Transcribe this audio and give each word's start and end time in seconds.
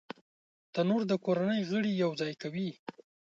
تنور 0.73 1.01
د 1.07 1.13
کورنۍ 1.25 1.61
غړي 1.69 1.91
یو 2.03 2.11
ځای 2.21 2.33
کوي 2.41 2.69